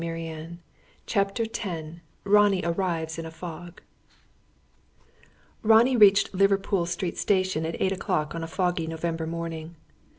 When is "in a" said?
3.19-3.29